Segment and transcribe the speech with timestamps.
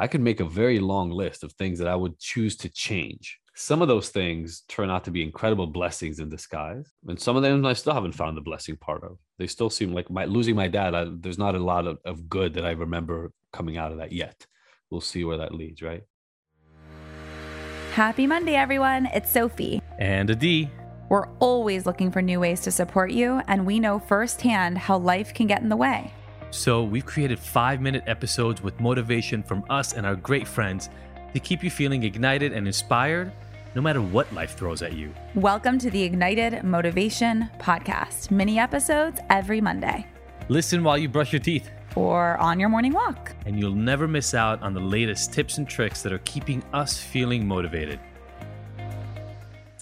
[0.00, 3.38] I could make a very long list of things that I would choose to change.
[3.54, 7.42] Some of those things turn out to be incredible blessings in disguise, and some of
[7.42, 9.18] them I still haven't found the blessing part of.
[9.38, 10.94] They still seem like my losing my dad.
[10.94, 14.12] I, there's not a lot of, of good that I remember coming out of that
[14.12, 14.46] yet.
[14.90, 16.04] We'll see where that leads, right?
[17.94, 19.06] Happy Monday, everyone.
[19.06, 19.82] It's Sophie.
[19.98, 20.70] And Adi.
[21.08, 25.34] We're always looking for new ways to support you, and we know firsthand how life
[25.34, 26.12] can get in the way.
[26.50, 30.88] So, we've created five minute episodes with motivation from us and our great friends
[31.34, 33.30] to keep you feeling ignited and inspired
[33.74, 35.12] no matter what life throws at you.
[35.34, 40.06] Welcome to the Ignited Motivation Podcast, mini episodes every Monday.
[40.48, 41.68] Listen while you brush your teeth.
[41.94, 43.36] Or on your morning walk.
[43.44, 46.96] And you'll never miss out on the latest tips and tricks that are keeping us
[46.96, 48.00] feeling motivated.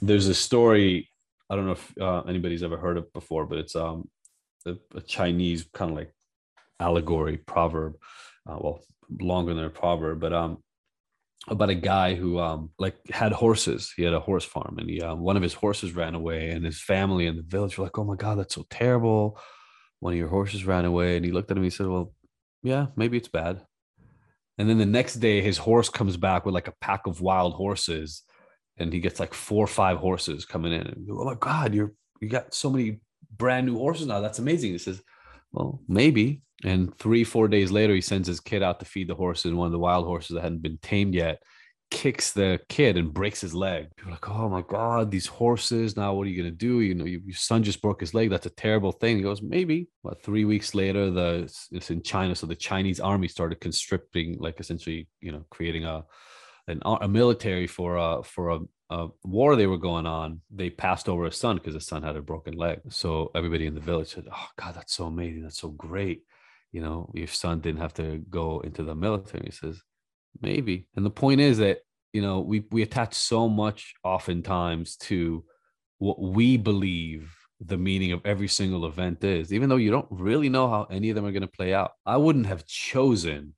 [0.00, 1.10] There's a story,
[1.50, 4.08] I don't know if uh, anybody's ever heard it before, but it's um,
[4.64, 6.14] a, a Chinese kind of like
[6.82, 7.94] allegory proverb.
[8.48, 8.80] Uh, well,
[9.20, 10.58] longer than a proverb, but um,
[11.48, 13.92] about a guy who um like had horses.
[13.96, 16.64] He had a horse farm, and he um, one of his horses ran away, and
[16.64, 19.38] his family and the village were like, "Oh my god, that's so terrible!
[20.00, 21.62] One of your horses ran away." And he looked at him.
[21.62, 22.12] And he said, "Well,
[22.62, 23.60] yeah, maybe it's bad."
[24.58, 27.54] And then the next day, his horse comes back with like a pack of wild
[27.54, 28.22] horses,
[28.76, 30.86] and he gets like four or five horses coming in.
[30.86, 33.00] And, oh my god, you're you got so many
[33.36, 34.20] brand new horses now.
[34.20, 34.72] That's amazing.
[34.72, 35.02] He says,
[35.52, 39.14] "Well, maybe." And three, four days later, he sends his kid out to feed the
[39.14, 39.46] horses.
[39.46, 41.42] And one of the wild horses that hadn't been tamed yet
[41.92, 43.94] kicks the kid and breaks his leg.
[43.96, 45.94] People like, oh my God, these horses.
[45.94, 46.80] Now, what are you going to do?
[46.80, 48.30] You know, your son just broke his leg.
[48.30, 49.16] That's a terrible thing.
[49.16, 49.88] He goes, maybe.
[50.02, 52.34] But three weeks later, the it's in China.
[52.34, 56.04] So the Chinese army started conscripting, like essentially, you know, creating a,
[56.66, 60.40] an, a military for a, for a, a war they were going on.
[60.50, 62.80] They passed over a son because the son had a broken leg.
[62.88, 65.42] So everybody in the village said, oh God, that's so amazing.
[65.42, 66.22] That's so great
[66.72, 69.44] you know, your son didn't have to go into the military.
[69.46, 69.80] He says,
[70.40, 70.88] maybe.
[70.96, 71.80] And the point is that,
[72.12, 75.44] you know, we, we attach so much oftentimes to
[75.98, 80.48] what we believe the meaning of every single event is, even though you don't really
[80.48, 81.92] know how any of them are going to play out.
[82.04, 83.54] I wouldn't have chosen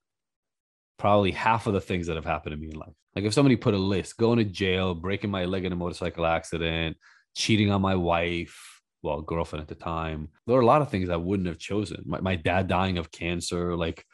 [0.98, 2.92] probably half of the things that have happened to me in life.
[3.14, 6.26] Like if somebody put a list, going to jail, breaking my leg in a motorcycle
[6.26, 6.96] accident,
[7.34, 8.73] cheating on my wife,
[9.04, 10.28] well girlfriend at the time.
[10.46, 12.02] There were a lot of things i wouldn't have chosen.
[12.06, 14.04] My, my dad dying of cancer like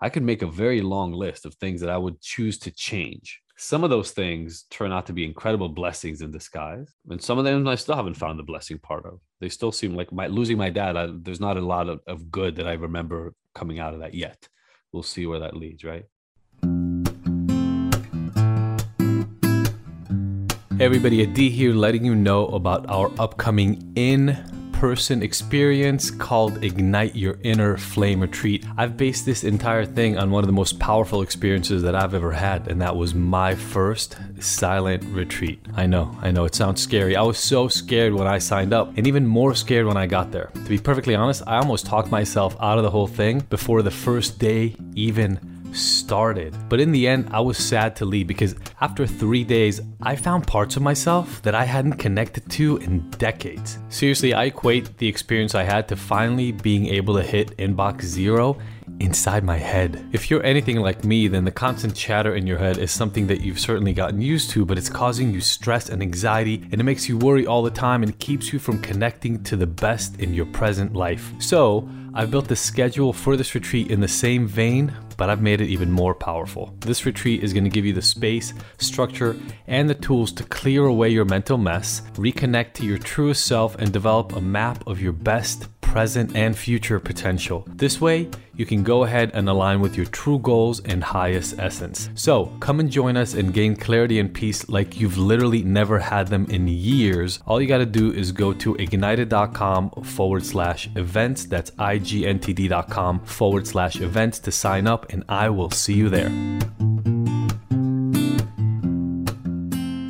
[0.00, 3.40] i could make a very long list of things that i would choose to change.
[3.56, 7.44] Some of those things turn out to be incredible blessings in disguise and some of
[7.44, 9.20] them i still haven't found the blessing part of.
[9.40, 12.30] They still seem like my losing my dad I, there's not a lot of, of
[12.30, 14.48] good that i remember coming out of that yet.
[14.92, 16.04] We'll see where that leads right
[20.80, 24.34] Everybody, Adi here letting you know about our upcoming in
[24.72, 28.64] person experience called Ignite Your Inner Flame Retreat.
[28.78, 32.32] I've based this entire thing on one of the most powerful experiences that I've ever
[32.32, 35.60] had, and that was my first silent retreat.
[35.76, 37.14] I know, I know, it sounds scary.
[37.14, 40.32] I was so scared when I signed up, and even more scared when I got
[40.32, 40.50] there.
[40.54, 43.90] To be perfectly honest, I almost talked myself out of the whole thing before the
[43.90, 46.54] first day even started.
[46.68, 50.46] But in the end, I was sad to leave because after three days, I found
[50.46, 53.78] parts of myself that I hadn't connected to in decades.
[53.88, 58.58] Seriously, I equate the experience I had to finally being able to hit inbox zero
[58.98, 60.04] inside my head.
[60.12, 63.40] If you're anything like me, then the constant chatter in your head is something that
[63.40, 67.08] you've certainly gotten used to, but it's causing you stress and anxiety, and it makes
[67.08, 70.46] you worry all the time and keeps you from connecting to the best in your
[70.46, 71.32] present life.
[71.38, 75.60] So, I've built the schedule for this retreat in the same vein, but I've made
[75.60, 76.74] it even more powerful.
[76.80, 79.36] This retreat is going to give you the space, structure,
[79.68, 83.92] and the tools to clear away your mental mess, reconnect to your truest self, and
[83.92, 87.66] develop a map of your best present, and future potential.
[87.66, 92.10] This way, you can go ahead and align with your true goals and highest essence.
[92.14, 96.28] So, come and join us and gain clarity and peace like you've literally never had
[96.28, 97.40] them in years.
[97.44, 101.44] All you got to do is go to ignited.com forward slash events.
[101.46, 106.30] That's igntd.com forward slash events to sign up, and I will see you there.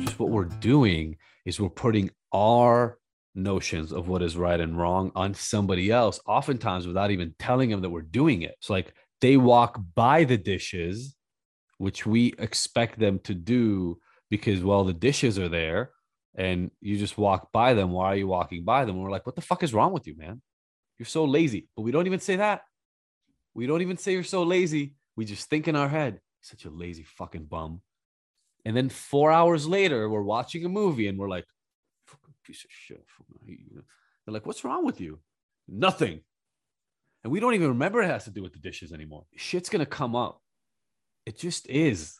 [0.05, 2.99] Just what we're doing is we're putting our
[3.35, 7.81] notions of what is right and wrong on somebody else, oftentimes without even telling them
[7.81, 8.55] that we're doing it.
[8.59, 11.15] So, like, they walk by the dishes,
[11.77, 13.99] which we expect them to do
[14.29, 15.91] because, well, the dishes are there
[16.35, 17.91] and you just walk by them.
[17.91, 18.95] Why are you walking by them?
[18.95, 20.41] And we're like, what the fuck is wrong with you, man?
[20.97, 21.67] You're so lazy.
[21.75, 22.61] But we don't even say that.
[23.53, 24.95] We don't even say you're so lazy.
[25.15, 27.81] We just think in our head, such a lazy fucking bum.
[28.63, 31.45] And then four hours later, we're watching a movie and we're like,
[32.51, 33.05] piece of shit.
[34.25, 35.19] They're like, what's wrong with you?
[35.67, 36.21] Nothing.
[37.23, 39.25] And we don't even remember it has to do with the dishes anymore.
[39.35, 40.41] Shit's gonna come up
[41.25, 42.19] It just is.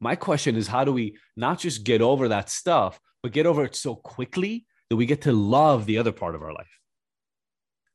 [0.00, 3.64] My question is how do we not just get over that stuff, but get over
[3.64, 6.78] it so quickly that we get to love the other part of our life?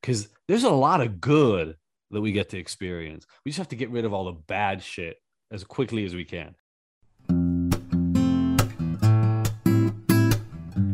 [0.02, 1.78] Because there's a lot of good
[2.12, 3.26] that we get to experience.
[3.44, 5.16] We just have to get rid of all the bad shit
[5.50, 6.54] as quickly as we can.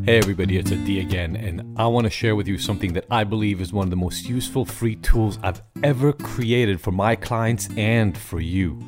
[0.10, 3.24] Hey everybody, it's Adi again, and I want to share with you something that I
[3.24, 7.70] believe is one of the most useful free tools I've ever created for my clients
[7.78, 8.80] and for you.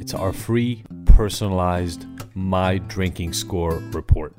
[0.00, 4.34] It's our free personalized My Drinking Score report.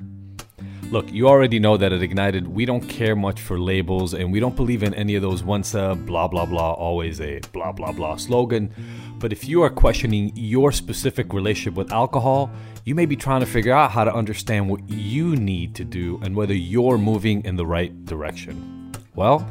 [0.90, 4.40] Look, you already know that at Ignited, we don't care much for labels and we
[4.40, 7.92] don't believe in any of those once a blah blah blah, always a blah blah
[7.92, 8.74] blah slogan.
[9.18, 12.50] But if you are questioning your specific relationship with alcohol,
[12.84, 16.20] you may be trying to figure out how to understand what you need to do
[16.22, 18.92] and whether you're moving in the right direction.
[19.14, 19.48] Well,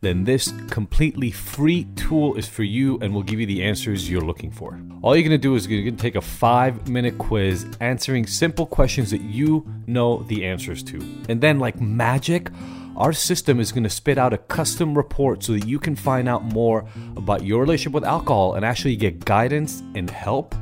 [0.00, 4.22] then this completely free tool is for you and will give you the answers you're
[4.22, 4.80] looking for.
[5.02, 9.10] All you're gonna do is you're gonna take a five minute quiz answering simple questions
[9.10, 10.96] that you know the answers to.
[11.28, 12.50] And then, like magic,
[12.96, 16.28] our system is going to spit out a custom report so that you can find
[16.28, 20.54] out more about your relationship with alcohol and actually get guidance and help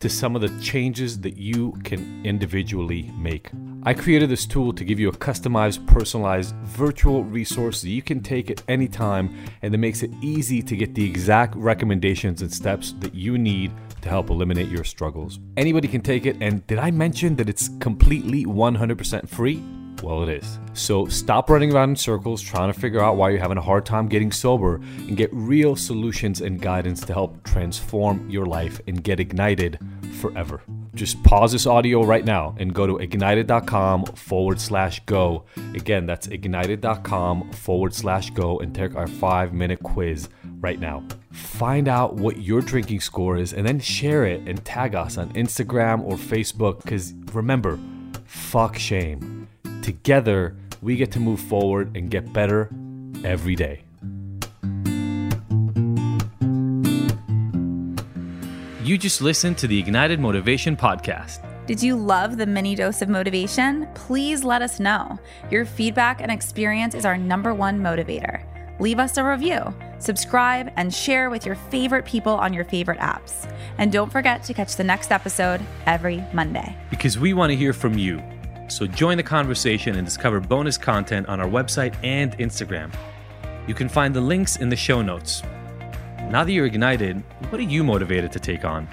[0.00, 3.50] to some of the changes that you can individually make.
[3.82, 8.20] I created this tool to give you a customized, personalized virtual resource that you can
[8.20, 12.52] take at any time and that makes it easy to get the exact recommendations and
[12.52, 13.72] steps that you need
[14.02, 15.40] to help eliminate your struggles.
[15.56, 19.62] Anybody can take it, and did I mention that it's completely 100% free?
[20.02, 20.58] Well, it is.
[20.74, 23.84] So stop running around in circles trying to figure out why you're having a hard
[23.84, 29.02] time getting sober and get real solutions and guidance to help transform your life and
[29.02, 29.78] get ignited
[30.20, 30.62] forever.
[30.94, 35.44] Just pause this audio right now and go to ignited.com forward slash go.
[35.74, 40.28] Again, that's ignited.com forward slash go and take our five minute quiz
[40.60, 41.04] right now.
[41.32, 45.32] Find out what your drinking score is and then share it and tag us on
[45.34, 47.78] Instagram or Facebook because remember,
[48.24, 49.37] fuck shame.
[49.88, 52.68] Together, we get to move forward and get better
[53.24, 53.84] every day.
[58.84, 61.38] You just listened to the Ignited Motivation Podcast.
[61.66, 63.88] Did you love the mini dose of motivation?
[63.94, 65.18] Please let us know.
[65.50, 68.44] Your feedback and experience is our number one motivator.
[68.80, 73.50] Leave us a review, subscribe, and share with your favorite people on your favorite apps.
[73.78, 76.76] And don't forget to catch the next episode every Monday.
[76.90, 78.22] Because we want to hear from you.
[78.68, 82.92] So join the conversation and discover bonus content on our website and Instagram.
[83.66, 85.42] You can find the links in the show notes.
[86.30, 88.86] Now that you're ignited, what are you motivated to take on?